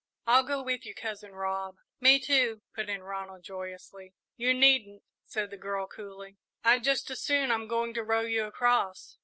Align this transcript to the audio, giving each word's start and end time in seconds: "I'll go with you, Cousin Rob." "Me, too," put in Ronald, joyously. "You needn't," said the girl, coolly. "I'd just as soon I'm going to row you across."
"I'll 0.25 0.41
go 0.41 0.63
with 0.63 0.83
you, 0.83 0.95
Cousin 0.95 1.33
Rob." 1.33 1.75
"Me, 1.99 2.19
too," 2.19 2.63
put 2.73 2.89
in 2.89 3.03
Ronald, 3.03 3.43
joyously. 3.43 4.15
"You 4.35 4.51
needn't," 4.51 5.03
said 5.27 5.51
the 5.51 5.57
girl, 5.57 5.85
coolly. 5.85 6.37
"I'd 6.63 6.83
just 6.83 7.11
as 7.11 7.21
soon 7.21 7.51
I'm 7.51 7.67
going 7.67 7.93
to 7.93 8.03
row 8.03 8.21
you 8.21 8.45
across." 8.45 9.19